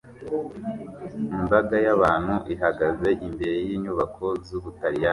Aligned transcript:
Imbaga 1.37 1.75
y'abantu 1.85 2.33
ihagaze 2.53 3.09
imbere 3.27 3.55
yinyubako 3.67 4.23
zubutaliyani 4.45 5.09